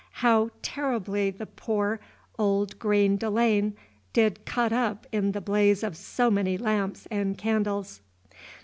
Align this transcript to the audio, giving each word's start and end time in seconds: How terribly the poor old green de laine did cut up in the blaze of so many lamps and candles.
How 0.25 0.49
terribly 0.63 1.29
the 1.29 1.45
poor 1.45 1.99
old 2.39 2.79
green 2.79 3.17
de 3.17 3.29
laine 3.29 3.75
did 4.13 4.45
cut 4.45 4.73
up 4.73 5.05
in 5.11 5.31
the 5.31 5.41
blaze 5.41 5.83
of 5.83 5.95
so 5.95 6.31
many 6.31 6.57
lamps 6.57 7.07
and 7.11 7.37
candles. 7.37 8.01